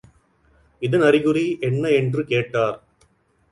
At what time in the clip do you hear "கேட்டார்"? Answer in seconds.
2.25-2.77